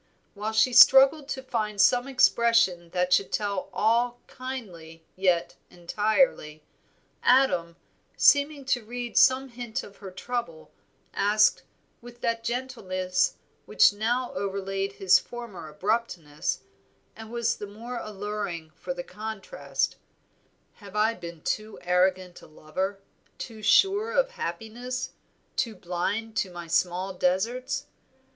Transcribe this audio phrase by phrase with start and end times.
[0.33, 6.63] While she struggled to find some expression that should tell all kindly yet entirely,
[7.21, 7.75] Adam,
[8.17, 10.71] seeming to read some hint of her trouble,
[11.13, 11.61] asked,
[12.01, 13.35] with that gentleness
[13.67, 16.61] which now overlaid his former abruptness,
[17.15, 19.97] and was the more alluring for the contrast
[20.77, 22.97] "Have I been too arrogant a lover?
[23.37, 25.11] too sure of happiness,
[25.55, 27.85] too blind to my small deserts?